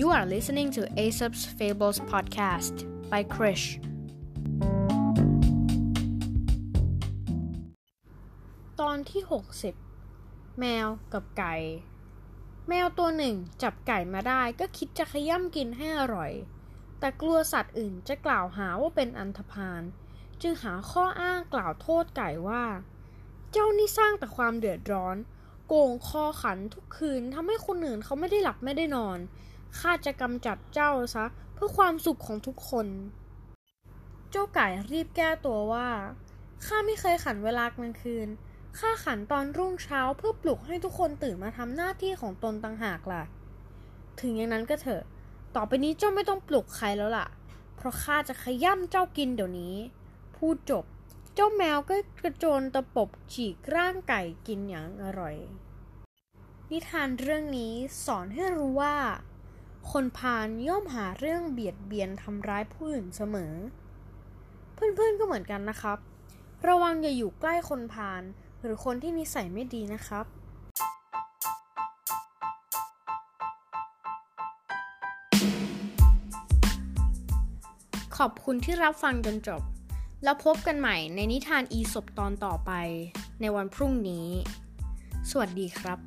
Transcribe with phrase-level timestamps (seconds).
[0.00, 2.74] You are listening to Aesop's Fables podcast
[3.10, 3.66] by Krish.
[8.80, 9.22] ตอนที่
[9.90, 11.54] 60 แมวกับไก่
[12.68, 16.32] แมวตัวหนึ่งจับไก่มาได้ก็คิดจะขย่ำกินให้อร่อย
[17.00, 19.82] แต่กลัวสัตว์อื่นจะกล่าวหาว่าเป็นอันธพาล
[20.42, 22.64] จึงหาข้ออ้างกล่าวโทษไก่ว่า
[23.52, 25.16] เจ้านี่สร้างแต่ความเดือดร้อน
[25.68, 29.20] โกงคอขันทุกคืนทำให้คนอื่นเขาไม่ได้หลับไม่ได้นอน
[29.78, 32.86] ข้าจะกำจัดเจ้าซะเพื่อความสุขของทุกคน
[34.30, 35.88] เจ้าไก่รีบแก้ตัวว่า
[36.66, 38.28] ข้าไม่เคยขันเวลากลางคืน
[38.78, 43.22] ข้าขันตอนรุ่งเช้าเพื่อปลุกให้ทุกคนตื่นมาทำหน้าที่ของตนต่างหากล่ะ
[44.20, 45.02] ถึงอย่างนั้นก็เถอะ
[45.56, 47.26] ต่อไปนี้เจ้าไม่ต้องปลุกใครแล้วล่ะ
[47.76, 49.74] เพราะข้าจะขย่ำเจ้ากินเดี๋ยวนี้
[50.36, 50.84] พูดจบ
[51.34, 55.36] เจ้าแมวก็กระโจนตะปบฉีกร่างไก่กินอย่างอร่อย
[56.70, 57.72] นิทานเรื่องนี้
[58.04, 58.94] สอนให้รู้ว่า
[59.92, 63.54] คนพาลย่อมหาเรื่องเบียดเบียนทำร้ายผู้อื่นเสมอ
[64.74, 65.98] เพื่อนๆก็เหมือนกันนะครับ
[66.68, 68.22] ระวังอย่าอยู่ใกล้คนพาล
[68.62, 70.26] หรือคนที่นิสัยไม่ดีนะครับ
[78.16, 79.62] ขอบคุณที่รับฟังจนจบ
[80.24, 82.72] แล้วพบกันใหม่ในนิทานอีสบตอนต่อไป
[83.40, 84.28] ในวันพรุ่งนี้
[85.30, 85.98] สวัสดีครับ